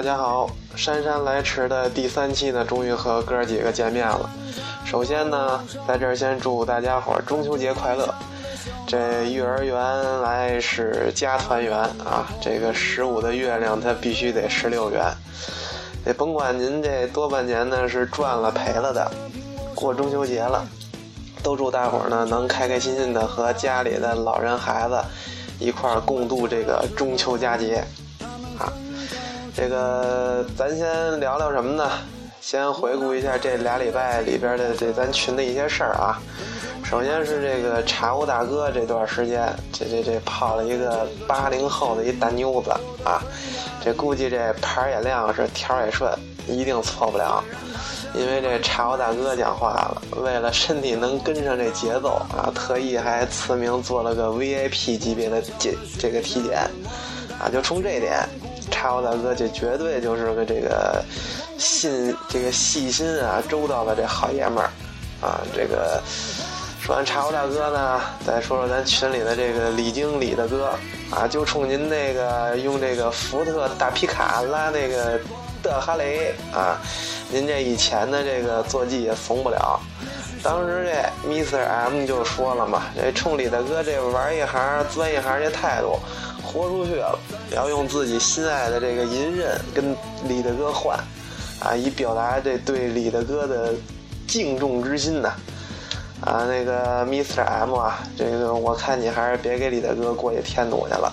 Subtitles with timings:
[0.00, 4.30] 大家好，姗姗来迟的第三期呢，终于和哥儿几个见面了。
[4.82, 8.08] 首先呢，在这儿先祝大家伙儿中秋节快乐。
[8.86, 15.04] 这幼儿园来是家团圆啊，这个十五的月亮它必须得十六圆。
[16.02, 19.12] 这甭管您这多半年呢是赚了赔了的，
[19.74, 20.66] 过中秋节了，
[21.42, 24.98] 都祝大伙儿呢能开开心心的和家里的老人孩子
[25.58, 27.84] 一块儿共度这个中秋佳节
[28.58, 28.72] 啊。
[29.60, 31.86] 这个咱先聊聊什么呢？
[32.40, 36.18] 先回顾一下这俩礼拜里边的这咱群的一些事儿啊。
[36.82, 42.70] 首先是这个茶屋大哥这段时间，这这这泡了一个八零后的一大妞子
[43.04, 43.20] 啊，
[43.84, 46.10] 这估计这牌也亮是条也顺，
[46.48, 47.44] 一定错不了。
[48.14, 56.60] 因为这茶屋大哥讲话了，为了身体能跟上这节奏啊，特意还赐名做了个 VIP 级别的检这个体检
[57.38, 58.26] 啊，就冲这点，
[58.80, 61.04] 茶屋大哥这绝对就是个这个
[61.58, 64.70] 信这个细心啊周到的这好爷们儿
[65.20, 66.02] 啊，这个。
[66.80, 70.72] 说完茶壶大哥呢，再说说咱群里的这个李经理的哥
[71.10, 75.20] 啊，就冲您那个用这个福特大皮卡拉那个
[75.62, 76.80] 的哈雷啊，
[77.30, 79.78] 您这以前的这个坐骑也怂不了。
[80.42, 85.98] 当时这 Mr M 就说了嘛，这冲李大哥这玩一行钻一行这态度，
[86.50, 87.16] 豁出去了，
[87.54, 89.94] 要用自己心爱的这个银刃跟
[90.26, 90.98] 李大哥换，
[91.60, 93.72] 啊，以表达这对李大哥的
[94.26, 95.32] 敬重之心呐。
[96.22, 101.12] 啊，那个 Mr M 啊，这个我看你还是别给李大哥过去添堵去了。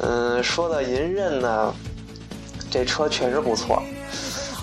[0.00, 1.72] 嗯，说到银刃呢，
[2.70, 3.80] 这车确实不错。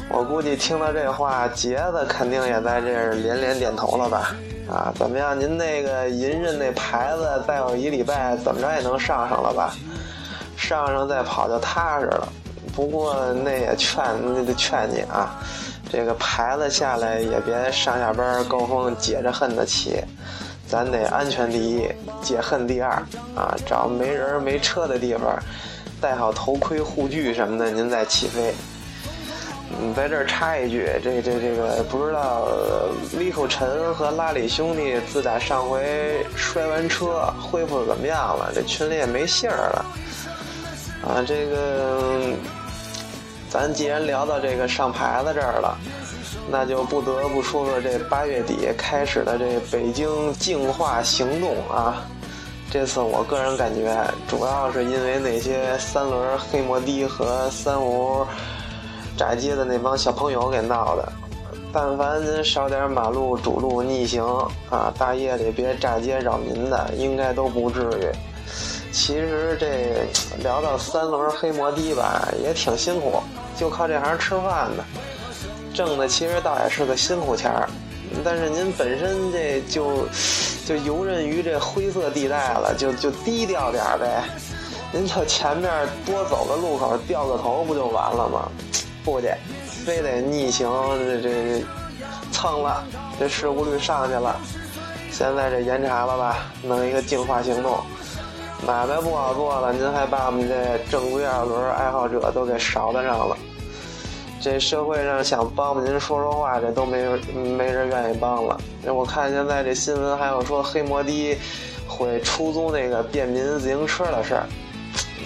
[0.10, 4.36] 我估计听到这话，杰子肯定也在这连连点头了吧？
[4.72, 5.38] 啊，怎么样？
[5.38, 9.76] 您那个银刃那牌子，再有一礼拜，怎么着也能上上了吧？
[10.56, 12.28] 上上再跑就踏实了。
[12.74, 15.44] 不过那也劝，那得劝你啊。
[15.92, 20.02] 这个牌子下来也别上下班高峰解着恨的骑，
[20.70, 21.86] 咱得安全第一，
[22.22, 22.92] 解恨第二
[23.36, 23.54] 啊！
[23.66, 25.38] 找没人没车的地方，
[26.00, 28.54] 戴好头盔护具什么的，您再起飞。
[29.80, 32.48] 嗯，在这儿插一句，这这这个不知道
[33.18, 38.52] 李口陈和拉里兄弟自打上回摔完车恢复的怎么样了？
[38.54, 39.86] 这群里也没信儿了
[41.08, 41.24] 啊！
[41.28, 42.34] 这个。
[43.50, 45.78] 咱既然聊到这个上牌子这儿了，
[46.50, 52.02] 那就不得不说说这八月底开始的这北京净化行动啊。
[52.72, 53.94] 这次我个人感觉，
[54.26, 58.26] 主要是因为那些三轮黑摩的和三无
[59.22, 61.14] 窄街的那帮小朋友给闹的。
[61.72, 64.26] 但凡您少点马路主路逆行
[64.72, 68.10] 啊，大夜里别炸街扰民的，应该都不至于。
[68.92, 70.08] 其实这
[70.42, 73.22] 聊到三轮黑摩的吧，也挺辛苦。
[73.56, 74.84] 就靠这行吃饭的，
[75.72, 77.70] 挣的其实倒也是个辛苦钱儿，
[78.24, 80.08] 但是您本身这就
[80.66, 84.24] 就游刃于这灰色地带了，就就低调点呗。
[84.92, 85.72] 您就前面
[86.08, 88.50] 多走个路口，掉个头不就完了吗？
[89.04, 89.28] 不去，
[89.66, 90.70] 非得逆行，
[91.00, 91.64] 这这
[92.32, 92.84] 蹭了，
[93.20, 94.40] 这事故率上去了。
[95.12, 97.80] 现在这严查了吧，弄一个净化行动。
[98.66, 103.36] 买卖不好做了，您还把我们这正规二轮爱好者都给勺子上了。
[104.40, 108.60] 这社会上想帮帮您说说话，这都没人没人愿意帮了。
[108.86, 111.38] 我看现在这新闻还有说黑摩的
[111.88, 114.46] 会出租那个便民自行车的事儿。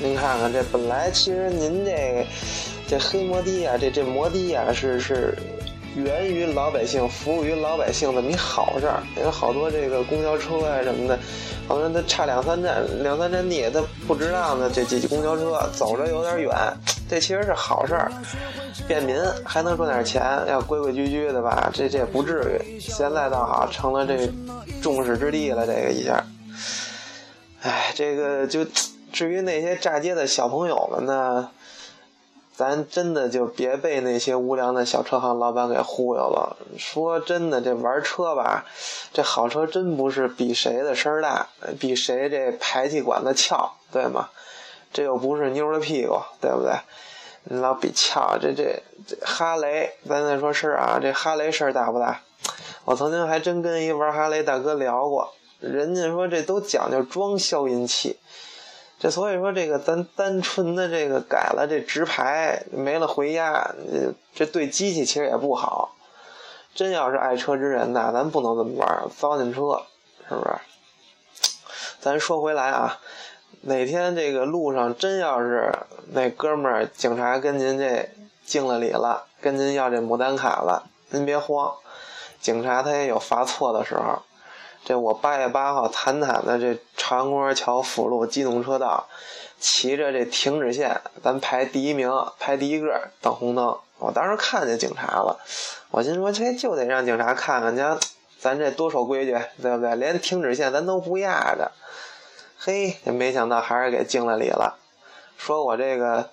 [0.02, 2.26] 您看看这本来其实您这
[2.88, 5.38] 这黑摩的啊，这这摩的啊是是
[5.96, 9.02] 源于老百姓、服务于老百姓的么一好事儿。
[9.18, 11.18] 因为好多这个公交车啊什么的，
[11.68, 16.54] 好像他差两三站两三站地，他不值当的这这公交车走着有点远。
[17.08, 18.12] 这其实是好事儿，
[18.88, 21.70] 便民还能赚点钱，要规规矩矩的吧？
[21.74, 22.80] 这这不至于。
[22.80, 24.28] 现在倒好，成了这
[24.82, 25.68] 众矢之的了。
[25.68, 26.24] 这个一下，
[27.62, 28.66] 哎，这个就
[29.14, 31.48] 至于那些炸街的小朋友们呢，
[32.56, 36.56] 咱真的就别被那些无良的小车行老板给忽悠了。
[36.78, 38.66] 说真的，这玩车吧，
[39.12, 41.50] 这好车真不是比谁的声大，
[41.80, 44.30] 比谁这排气管子翘，对吗？
[44.94, 46.74] 这又不是妞的屁股，对不对？
[47.44, 52.22] 你老比翘，这这这哈雷，咱再说事儿啊，这哈雷事儿大不大？
[52.86, 58.18] 我曾经还真跟一玩哈雷大哥聊过，人家说这都讲究装消音器，
[58.98, 63.76] 这所以说这个咱单纯的这个改了这直排，没了回压，
[64.34, 65.96] 这对机器其实也不好。
[66.74, 69.84] 真要是爱车之人呐，咱不能这么玩，糟践车，
[70.28, 70.56] 是不是？
[72.00, 73.00] 咱说回来啊。
[73.62, 75.74] 哪天这个路上真要是
[76.12, 78.10] 那哥们儿警察跟您这
[78.46, 81.74] 敬了礼了，跟您要这牡丹卡了，您别慌，
[82.40, 84.22] 警察他也有罚错的时候。
[84.86, 89.08] 这我八月八号坦坦的这朝阳公园桥辅路机动车道，
[89.60, 93.76] 骑着这停止线，咱排第一名，排第一个等红灯。
[93.98, 95.40] 我当时看见警察了，
[95.90, 97.98] 我心说这就得让警察看看，你看
[98.38, 99.96] 咱这多守规矩，对不对？
[99.96, 101.72] 连停止线咱都不压着。
[102.60, 104.78] 嘿，没想到还是给敬了礼了，
[105.36, 106.30] 说我这个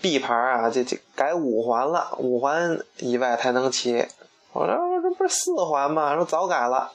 [0.00, 4.06] B 牌啊，这这改五环了，五环以外才能骑。
[4.52, 6.14] 我说这不是四环吗？
[6.14, 6.92] 说早改了。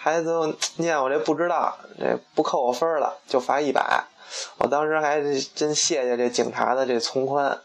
[0.00, 4.04] 孩子念我这不知道，这不扣我分了，就罚一百。
[4.58, 5.20] 我当时还
[5.54, 7.58] 真谢谢这警察的这从宽。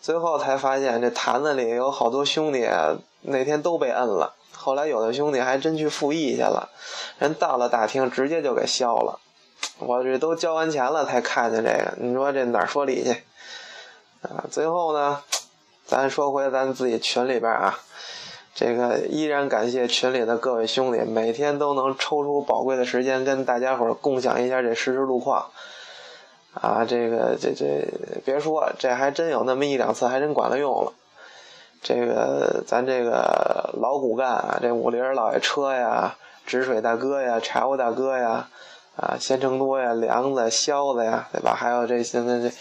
[0.00, 2.68] 最后才发现这坛子里有好多兄弟
[3.20, 4.34] 那天都被摁了。
[4.52, 6.70] 后来有的兄弟还真去复议去了，
[7.18, 9.18] 人到了大厅直接就给消了。
[9.78, 13.10] 我这都交完钱了才看见这个，你说这哪说理去？
[14.22, 15.22] 啊，最后呢，
[15.84, 17.78] 咱说回咱自己群里边啊。
[18.54, 25.46] 这个依然感谢群里的各位兄弟，每天都能抽出宝贵的时间跟大家伙儿共享一下这实时路况。
[26.52, 27.88] 啊，这个这这
[28.26, 30.92] 别说，这还真有那么一两次还真管了用了。
[31.82, 36.14] 这个咱这个老骨干啊，这五菱老爷车呀，
[36.44, 38.48] 止水大哥呀，柴火大哥呀，
[38.96, 41.54] 啊，鲜成多呀，梁子、肖子呀，对吧？
[41.54, 42.54] 还有这现在这。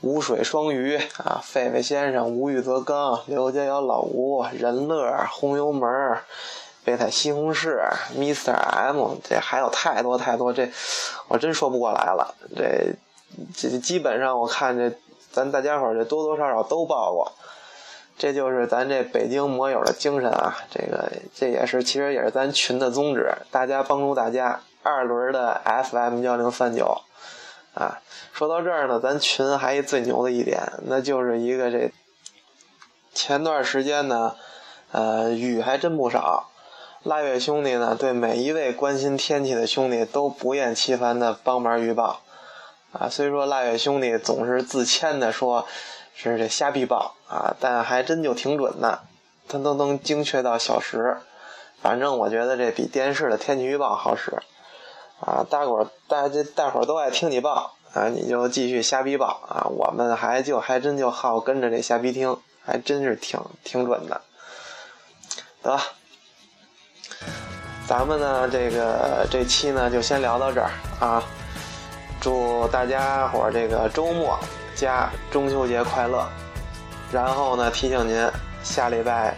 [0.00, 6.18] 无水双鱼啊，狒狒先生，无欲则刚，刘家窑老吴，任乐，红油门，
[6.84, 7.76] 备胎西红柿
[8.16, 10.70] ，Mr M，这还有太多太多，这
[11.26, 12.32] 我真说不过来了。
[12.56, 12.94] 这
[13.54, 14.96] 这基本上我看这
[15.32, 17.32] 咱大家伙这多多少少都报过，
[18.16, 20.56] 这就是咱这北京摩友的精神啊。
[20.70, 27.02] 这个这也是其实也是咱群的宗旨，大家帮助大家，二轮的 FM 幺零三九。
[27.78, 28.00] 啊，
[28.32, 31.92] 说到这儿呢，咱群还一最牛的一点，那就是一个这
[33.14, 34.34] 前段时间呢，
[34.90, 36.50] 呃，雨还真不少。
[37.04, 42.20] 腊月兄弟呢，对每一位关心天气的兄弟都不厌其烦的帮忙预报。
[42.90, 45.64] 啊，虽说腊月兄弟总是自谦的说，
[46.16, 49.02] 是这瞎逼报啊，但还真就挺准的，
[49.46, 51.18] 他都能精确到小时。
[51.80, 54.42] 反正我觉得这比电视的天气预报好使。
[55.20, 64.20] 啊，大伙儿大这大伙儿都爱听你报啊，你就继续瞎逼报啊，我们还就还真就好跟着这瞎逼听，还真是挺挺准的。
[65.62, 65.78] 得，
[67.86, 70.70] 咱们呢这个这期呢就先聊到这儿
[71.00, 71.22] 啊，
[72.20, 74.38] 祝大家伙儿这个周末
[74.76, 76.24] 加中秋节快乐。
[77.10, 78.30] 然后呢提醒您，
[78.62, 79.34] 下礼拜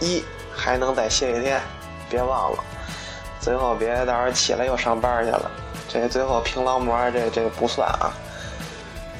[0.00, 0.22] 一
[0.52, 1.60] 还能再歇一天，
[2.10, 2.64] 别忘了。
[3.40, 5.50] 最后别到时候起来又上班去了，
[5.88, 8.12] 这最后拼劳模这这不算啊。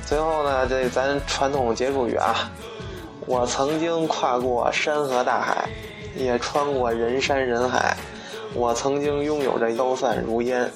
[0.05, 2.51] 最后呢，这咱传统结束语啊，
[3.27, 5.69] 我曾经跨过山河大海，
[6.17, 7.97] 也穿过人山人海，
[8.55, 10.71] 我曾经拥有着腰散如烟，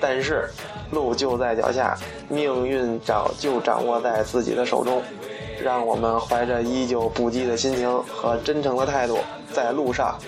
[0.00, 0.48] 但是
[0.90, 1.96] 路就在脚下，
[2.28, 5.02] 命运早就掌握在自己的手中，
[5.62, 9.18] 让我们怀着依旧不羁的心情和真诚的态度，
[9.52, 10.18] 在路上。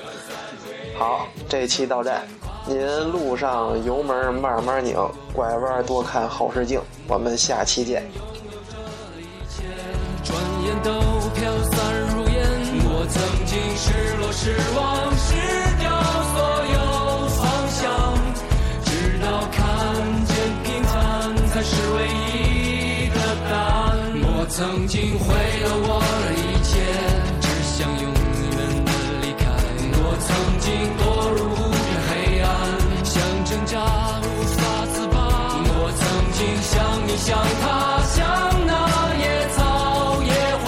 [0.95, 2.23] 好，这期到站，
[2.67, 2.79] 您
[3.11, 4.97] 路上油门慢慢拧，
[5.33, 6.81] 拐弯多看后视镜。
[7.09, 8.05] 我们下期见。
[10.23, 10.91] 转眼都
[11.35, 11.75] 飘散
[12.15, 12.47] 如烟，
[12.85, 14.81] 我曾经失落失望
[15.17, 15.35] 失
[15.81, 15.91] 掉
[16.33, 16.37] 所
[16.73, 16.77] 有
[17.29, 17.83] 方向，
[18.85, 19.61] 直到看
[20.27, 20.33] 见
[20.63, 20.93] 平凡
[21.49, 23.17] 才是唯一的
[23.51, 23.91] 答案。
[24.25, 25.27] 我曾经毁
[25.65, 25.89] 了我
[26.23, 26.42] 的一
[30.63, 31.03] 经堕
[31.35, 32.49] 入无边黑暗
[33.05, 33.75] 想挣扎
[34.23, 35.19] 无法自拔
[35.75, 36.01] 我曾
[36.39, 36.73] 经像
[37.05, 38.17] 你像他像
[38.65, 38.71] 那
[39.19, 39.27] 野
[39.57, 40.67] 草野花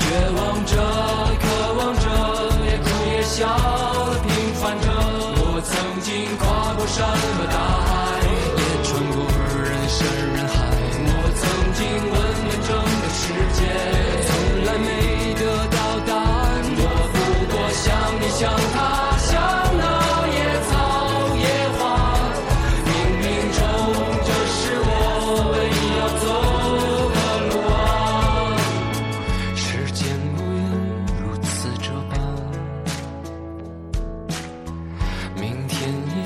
[0.00, 0.02] 绝
[0.34, 0.74] 望着
[1.38, 1.42] 渴
[1.78, 2.04] 望着
[2.66, 3.38] 也哭也笑
[4.26, 4.86] 平凡着。
[5.52, 5.70] 我曾
[6.02, 7.46] 经跨过山和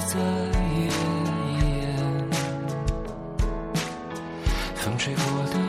[0.00, 0.88] 在夜
[1.46, 1.86] 一夜
[4.74, 5.22] 风吹过
[5.52, 5.63] 的